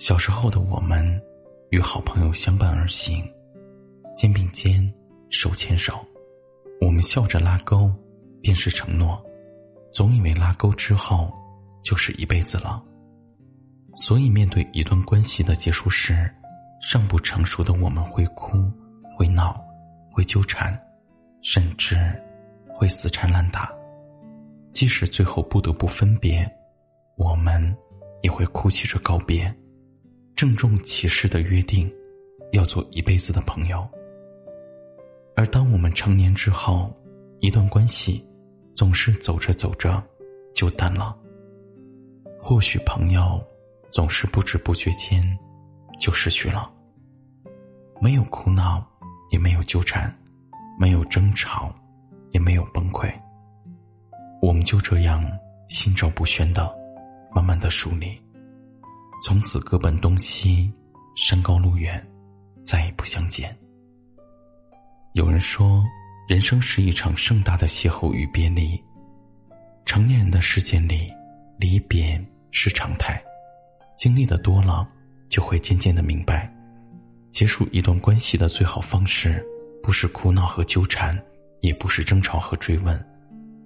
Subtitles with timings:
[0.00, 1.04] 小时候的我们，
[1.68, 3.22] 与好朋友相伴而行，
[4.16, 4.90] 肩并肩，
[5.28, 5.92] 手牵手，
[6.80, 7.92] 我们笑着拉钩，
[8.40, 9.22] 便是承诺，
[9.92, 11.30] 总以为拉钩之后
[11.82, 12.82] 就是一辈子了。
[13.94, 16.34] 所以，面对一段关系的结束时，
[16.80, 18.72] 尚不成熟的我们会哭，
[19.14, 19.62] 会闹，
[20.10, 20.74] 会纠缠，
[21.42, 21.98] 甚至
[22.66, 23.70] 会死缠烂打。
[24.72, 26.50] 即使最后不得不分别，
[27.18, 27.76] 我们
[28.22, 29.54] 也会哭泣着告别。
[30.40, 31.86] 郑重其事的约定，
[32.52, 33.86] 要做一辈子的朋友。
[35.36, 36.90] 而当我们成年之后，
[37.40, 38.26] 一段关系
[38.74, 40.02] 总是走着走着
[40.54, 41.14] 就淡了。
[42.38, 43.38] 或许朋友
[43.90, 45.22] 总是不知不觉间
[46.00, 46.72] 就失去了。
[48.00, 48.82] 没有哭闹，
[49.30, 50.10] 也没有纠缠，
[50.78, 51.70] 没有争吵，
[52.30, 53.12] 也没有崩溃。
[54.40, 55.22] 我们就这样
[55.68, 56.74] 心照不宣的，
[57.30, 58.18] 慢慢的疏离。
[59.22, 60.72] 从此各奔东西，
[61.14, 62.02] 山高路远，
[62.64, 63.54] 再也不相见。
[65.12, 65.84] 有人说，
[66.26, 68.82] 人生是一场盛大的邂逅与别离。
[69.84, 71.12] 成年人的世界里，
[71.58, 72.18] 离别
[72.50, 73.22] 是常态。
[73.98, 74.88] 经历的多了，
[75.28, 76.50] 就会渐渐的明白，
[77.30, 79.44] 结束一段关系的最好方式，
[79.82, 81.20] 不是哭闹和纠缠，
[81.60, 82.98] 也不是争吵和追问，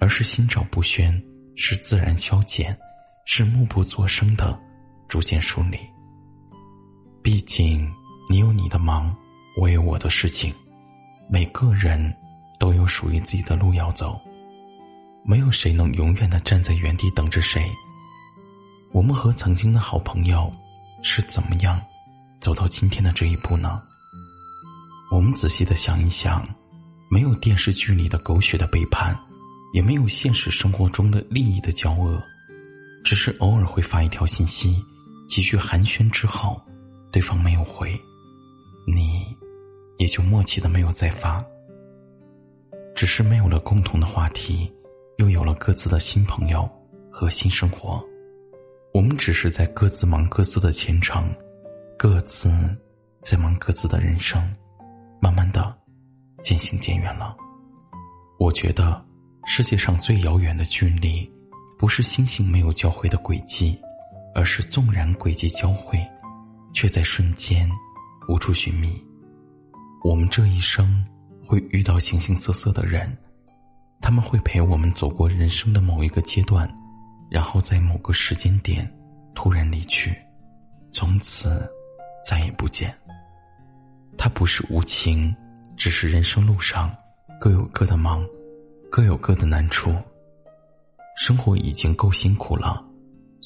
[0.00, 1.22] 而是心照不宣，
[1.54, 2.76] 是自然消减，
[3.26, 4.58] 是默不作声的。
[5.08, 5.78] 逐渐梳理。
[7.22, 7.92] 毕竟，
[8.28, 9.14] 你有你的忙，
[9.56, 10.52] 我有我的事情，
[11.28, 12.14] 每个人
[12.58, 14.20] 都有属于自己的路要走，
[15.24, 17.68] 没有谁能永远的站在原地等着谁。
[18.92, 20.52] 我们和曾经的好朋友
[21.02, 21.80] 是怎么样
[22.40, 23.82] 走到今天的这一步呢？
[25.10, 26.48] 我们仔细的想一想，
[27.10, 29.16] 没有电视剧里的狗血的背叛，
[29.74, 32.22] 也没有现实生活中的利益的交恶，
[33.04, 34.82] 只是偶尔会发一条信息。
[35.28, 36.60] 几句寒暄之后，
[37.12, 37.98] 对方没有回，
[38.86, 39.26] 你
[39.98, 41.44] 也就默契的没有再发。
[42.94, 44.72] 只是没有了共同的话题，
[45.18, 46.68] 又有了各自的新朋友
[47.10, 48.02] 和新生活，
[48.94, 51.30] 我们只是在各自忙各自的前程，
[51.98, 52.50] 各自
[53.20, 54.42] 在忙各自的人生，
[55.20, 55.76] 慢慢的
[56.42, 57.36] 渐行渐远了。
[58.38, 59.04] 我觉得
[59.44, 61.30] 世界上最遥远的距离，
[61.78, 63.78] 不是星星没有交汇的轨迹。
[64.36, 65.98] 而是纵然轨迹交汇，
[66.74, 67.66] 却在瞬间
[68.28, 69.02] 无处寻觅。
[70.04, 71.02] 我们这一生
[71.42, 73.16] 会遇到形形色色的人，
[73.98, 76.70] 他们会陪我们走过人生的某一个阶段，
[77.30, 78.86] 然后在某个时间点
[79.34, 80.14] 突然离去，
[80.92, 81.66] 从此
[82.22, 82.94] 再也不见。
[84.18, 85.34] 他不是无情，
[85.78, 86.94] 只是人生路上
[87.40, 88.22] 各有各的忙，
[88.90, 89.94] 各有各的难处。
[91.16, 92.86] 生活已经够辛苦了。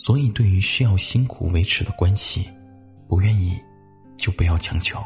[0.02, 2.50] 所以，对于需要辛苦维持的关系，
[3.06, 3.60] 不愿意
[4.16, 4.98] 就不要强求。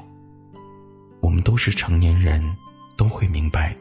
[1.20, 2.40] 我们都是成年人，
[2.96, 3.76] 都会明白，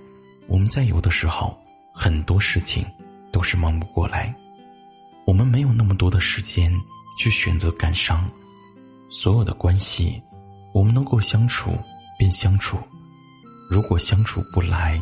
[0.47, 1.55] 我们在有的时候，
[1.93, 2.83] 很多事情
[3.31, 4.33] 都是忙不过来。
[5.25, 6.75] 我们没有那么多的时间
[7.19, 8.27] 去选择感伤。
[9.11, 10.19] 所有的关系，
[10.73, 11.77] 我们能够相处
[12.17, 12.75] 便相处，
[13.69, 14.99] 如果相处不来，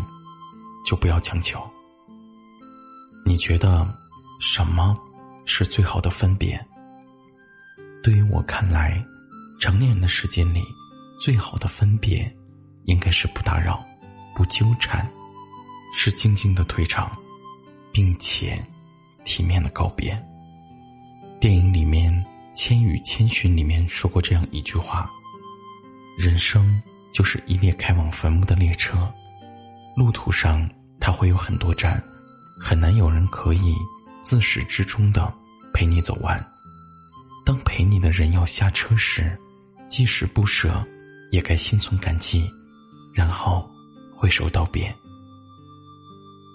[0.86, 1.58] 就不要强求。
[3.26, 3.88] 你觉得
[4.42, 4.98] 什么？
[5.46, 6.60] 是最好的分别。
[8.04, 9.04] 对于我看来，
[9.60, 10.64] 成年人的世界里，
[11.20, 12.32] 最好的分别，
[12.86, 13.84] 应该是不打扰、
[14.36, 15.08] 不纠缠，
[15.96, 17.12] 是静静的退场，
[17.92, 18.60] 并且
[19.24, 20.20] 体面的告别。
[21.40, 22.14] 电影里面
[22.56, 25.10] 《千与千寻》里面说过这样一句话：
[26.18, 26.82] 人生
[27.14, 29.12] 就是一列开往坟墓的列车，
[29.96, 30.68] 路途上
[31.00, 32.02] 它会有很多站，
[32.60, 33.76] 很难有人可以
[34.22, 35.32] 自始至终的。
[35.74, 36.38] 陪你走完。
[37.46, 39.40] 当陪你的人要下车时，
[39.90, 40.86] 即使不舍，
[41.32, 42.46] 也该心存感激，
[43.14, 43.66] 然后
[44.14, 44.94] 挥手道别。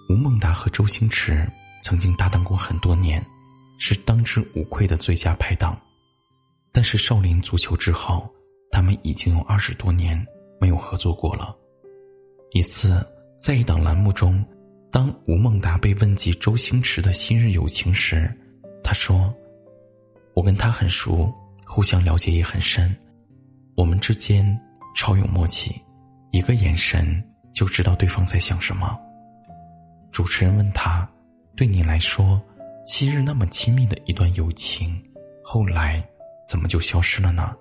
[0.07, 1.51] 吴孟达和周星驰
[1.83, 3.19] 曾经搭档过很多年，
[3.79, 5.75] 是当之无愧的最佳拍档。
[6.71, 8.31] 但是少林足球之后，
[8.69, 10.23] 他们已经有二十多年
[10.61, 11.55] 没有合作过了。
[12.51, 13.03] 一次
[13.41, 14.45] 在一档栏目中，
[14.91, 18.31] 当吴孟达被问及周星驰的昔日友情时，
[18.83, 19.33] 他说
[20.33, 21.31] ：“我跟他很熟，
[21.65, 22.95] 互相了解也很深，
[23.75, 24.57] 我们之间
[24.95, 25.75] 超有默契，
[26.31, 27.21] 一个眼神
[27.53, 28.97] 就知道对方在想什么。”
[30.09, 31.07] 主持人问他
[31.55, 32.41] ：“对你来说，
[32.85, 34.99] 昔日那么亲密的一段友情，
[35.43, 36.03] 后来
[36.47, 37.55] 怎么就消失了呢？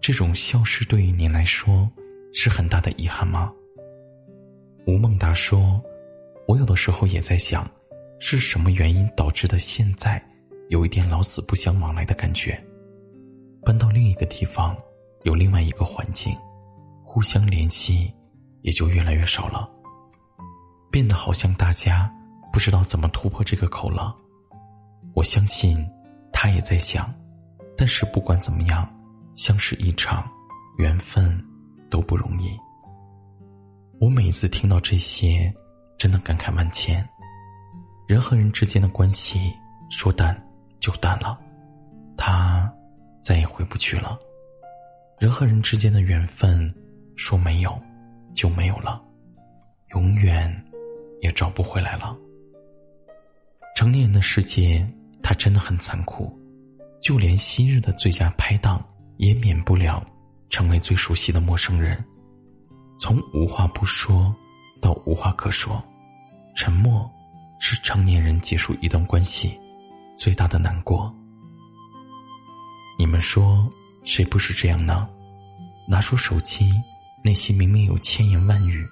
[0.00, 1.88] 这种消失对于你来说
[2.34, 3.52] 是很大的遗憾吗？”
[4.86, 5.80] 吴孟达说
[6.46, 7.68] ：“我有的时候也在想，
[8.18, 10.22] 是什么原因导致的现在
[10.68, 12.62] 有一点老死不相往来的感觉？
[13.62, 14.76] 搬到另一个地方，
[15.22, 16.36] 有另外一个环境，
[17.02, 18.12] 互相联系
[18.62, 19.70] 也就越来越少了。”
[20.92, 22.08] 变得好像大家
[22.52, 24.14] 不知道怎么突破这个口了。
[25.12, 25.84] 我相信
[26.32, 27.12] 他也在想，
[27.76, 28.88] 但是不管怎么样，
[29.34, 30.30] 相识一场，
[30.78, 31.42] 缘分
[31.90, 32.50] 都不容易。
[33.98, 35.52] 我每次听到这些，
[35.98, 37.06] 真的感慨万千。
[38.06, 39.52] 人和人之间的关系
[39.90, 40.36] 说淡
[40.80, 41.38] 就淡了，
[42.16, 42.72] 他
[43.22, 44.18] 再也回不去了。
[45.18, 46.74] 人和人之间的缘分
[47.16, 47.80] 说没有
[48.34, 49.02] 就没有了，
[49.94, 50.60] 永远。
[51.20, 52.14] 也找不回来了。
[53.74, 54.86] 成年人的世界，
[55.22, 56.38] 他真的很残酷，
[57.00, 58.84] 就连昔日的最佳拍档，
[59.16, 60.06] 也免不了
[60.50, 62.04] 成为最熟悉的陌生人。
[63.00, 64.36] 从无话不说
[64.84, 65.82] 到无话可说，
[66.54, 67.10] 沉默
[67.58, 69.58] 是成年人结束一段关系
[70.18, 71.10] 最大的难过。
[72.98, 73.66] 你们说
[74.04, 75.08] 谁不是这样呢？
[75.88, 76.70] 拿出手机，
[77.24, 78.84] 内心明明有千言万语。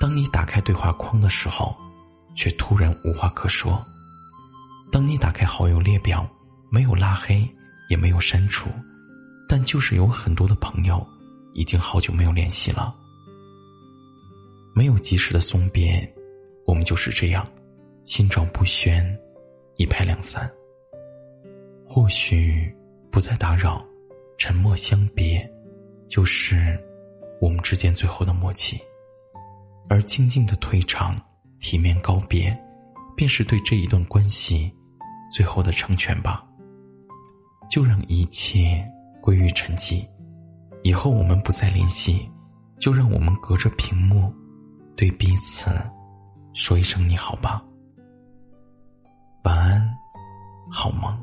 [0.00, 1.76] 当你打开对话框的时候，
[2.34, 3.80] 却突然无话可说；
[4.90, 6.28] 当你打开好友列表，
[6.72, 7.48] 没有拉黑，
[7.88, 8.68] 也没有删除，
[9.48, 11.06] 但就是有很多的朋友
[11.54, 12.92] 已经好久没有联系了。
[14.74, 16.08] 没有及时的送别，
[16.66, 17.46] 我们就是这样，
[18.04, 19.18] 心照不宣，
[19.76, 20.50] 一拍两散。
[21.84, 22.72] 或许
[23.10, 23.84] 不再打扰，
[24.38, 25.48] 沉默相别，
[26.08, 26.78] 就是
[27.40, 28.80] 我们之间最后的默契。
[29.88, 31.20] 而静静的退场，
[31.58, 32.56] 体面告别，
[33.16, 34.72] 便是对这一段关系
[35.32, 36.46] 最后的成全吧。
[37.68, 38.84] 就让一切
[39.20, 40.06] 归于沉寂，
[40.82, 42.28] 以后我们不再联系，
[42.78, 44.32] 就让我们隔着屏幕，
[45.00, 45.70] 对彼此
[46.52, 47.64] 说一声你好吧。
[49.44, 49.96] 晚安，
[50.70, 51.18] 好梦。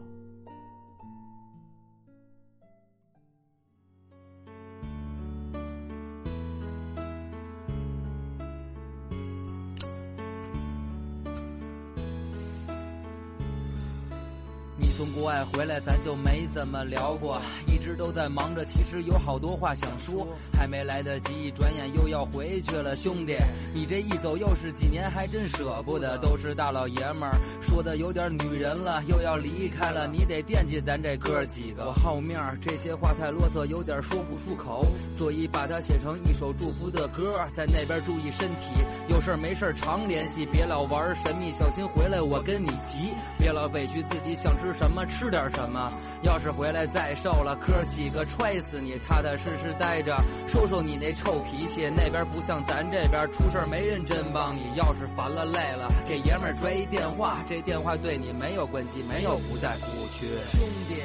[14.97, 22.95] 从国外回来，咱就没怎么聊过，一直都在忙着，其实有好多话想说，还没来得及，转眼又要回去了。
[22.95, 23.37] 兄弟，
[23.75, 26.17] 你这一走又是几年，还真舍不得。
[26.17, 31.85] 都是大老爷们儿，说的有点女人了，又要离开了，你得惦记咱这哥几个。
[31.85, 34.83] 我好面儿，这些话太啰嗦，有点说不出口，
[35.15, 37.39] 所以把它写成一首祝福的歌。
[37.51, 38.71] 在那边注意身体，
[39.09, 43.13] 有事没事常联系，别老玩神秘，小心回来我跟你急。
[43.37, 44.86] 别老委屈自己，想吃什么。
[44.87, 45.91] 什么吃点什么？
[46.21, 48.97] 要是回来再瘦了，哥几个踹死你！
[49.05, 50.15] 踏踏实实待着，
[50.47, 51.89] 说说你那臭脾气。
[51.89, 54.61] 那边不像咱这边，出事没人真帮你。
[54.75, 60.25] 要是烦了累了，给爷们儿拽一电话，这电话对你没有关系，没有不在服务区。
[60.49, 60.95] 兄弟，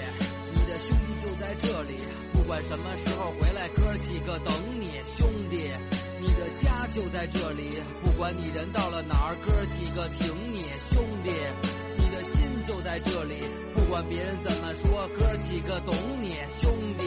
[0.55, 1.99] 你的兄弟就在这里，
[2.33, 4.93] 不管什么时候回来，哥几个等你。
[5.05, 5.69] 兄弟，
[6.21, 10.67] 你的家就在这里，不管你人到了哪儿，哥几个挺你。
[10.79, 11.33] 兄弟。
[12.63, 13.43] 就在这里，
[13.75, 17.05] 不管别人怎么说，哥几个懂你，兄弟，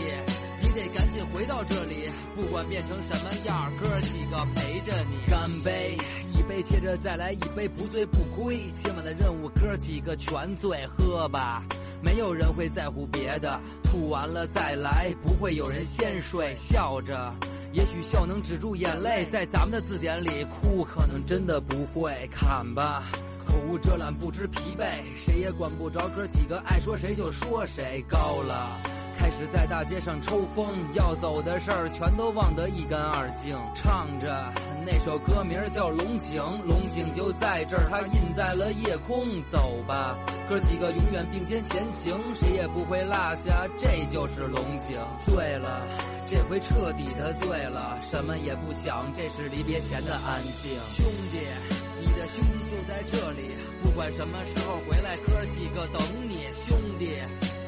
[0.61, 5.31] 你得赶紧回到这里，不管变成什么样，哥几个陪着你。
[5.31, 5.97] 干杯，
[6.33, 8.59] 一杯接着再来一杯，不醉不归。
[8.75, 11.63] 今晚的任务，哥几个全醉，喝吧，
[12.01, 16.53] 没有人会在乎别的，吐完了再来，不会有人先睡。
[16.55, 17.33] 笑着，
[17.71, 22.27] 也许笑能止住眼泪，在咱们的字典里，哭可能真的不会。
[22.29, 23.03] 看吧。
[23.45, 24.85] 口无遮拦，不知疲惫，
[25.17, 26.07] 谁也管不着。
[26.09, 28.79] 哥几个爱说谁就说谁高了，
[29.17, 33.57] 开始在大街上抽风，要走的事儿全都忘得一干二净。
[33.75, 34.51] 唱着
[34.85, 39.25] 那首歌名叫《龙井》，龙井就在这儿，它印在了夜空。
[39.43, 40.17] 走吧，
[40.49, 43.67] 哥几个永远并肩前行，谁也不会落下。
[43.77, 44.99] 这就是龙井。
[45.25, 45.85] 醉了，
[46.25, 50.73] 这回彻底的醉了，什么也不想，这是离别前的安静。
[50.97, 51.84] 兄弟。
[52.27, 53.47] 兄弟就在这里，
[53.83, 56.47] 不管什么时候回来，哥几个等你。
[56.53, 57.17] 兄弟，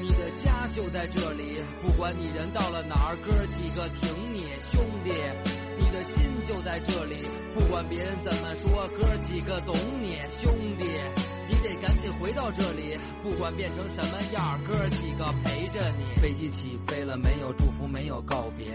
[0.01, 4.47] 你的家就在这里，不管你人到了哪儿，哥几个挺你。
[4.59, 5.11] 兄弟，
[5.77, 10.15] 你的心就在这里，不管别人怎么说，哥几个懂你。
[10.29, 10.85] 兄弟。
[11.49, 16.21] 你得赶紧回到这里，不管变成什么样，哥几个陪着你。
[16.21, 18.67] 飞机起飞了，没有祝福，没有告别，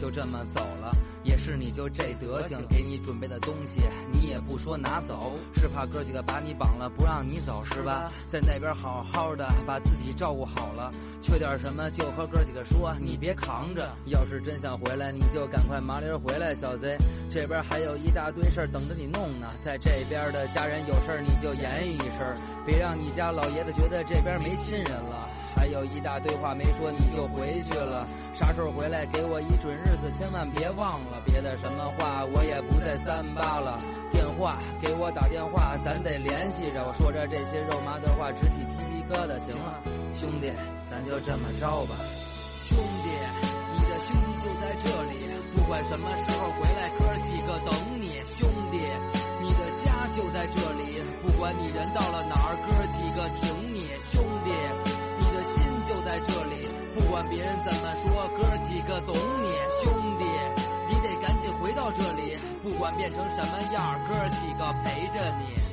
[0.00, 0.92] 就这么走了。
[1.24, 3.80] 也是你就这德行，给你准备的东西，
[4.12, 8.08] 你也不说拿走，是怕哥几个把你绑了，不让你走是吧？
[8.28, 13.90] 在那边好好的，把自己照顾好了，缺点什么就和哥几个说，你别扛着。
[14.06, 16.96] 要是真想回来，你就赶快麻溜回来，小贼。
[17.28, 22.34] 这边还有一大堆事儿等着你弄呢，在这边的家人有事儿你就言语一声，
[22.66, 25.28] 别让你家老爷子觉得这边没亲人了。
[25.56, 28.06] 还有一大堆话没说，你就回去了。
[28.34, 31.20] 啥时候回来给我一准日子，千万别忘了。
[31.26, 33.76] 别的什么话我也不再三八了。
[34.10, 36.84] 电话给我打电话，咱得联系着。
[36.86, 39.38] 我说着这些肉麻的话，直起鸡皮疙瘩。
[39.38, 39.82] 行了，
[40.14, 40.52] 兄弟，
[40.88, 41.96] 咱就这么着吧。
[44.00, 48.20] 兄弟，就在这里，不管什么时候回来，哥几个等你。
[48.24, 48.78] 兄弟，
[49.40, 53.88] 你的家就在这里，不管你人到了哪儿，哥几个挺你。
[54.00, 54.50] 兄弟。
[55.20, 59.48] 你的心就在这里，不管别人怎么说，哥几个懂你，
[59.84, 60.24] 兄弟，
[60.88, 65.69] 你得赶紧回到这里，不管变成什么样，哥几个陪着你。